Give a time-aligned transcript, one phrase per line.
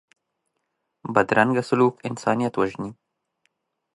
[1.13, 2.91] بدرنګه سلوک انسانیت وژني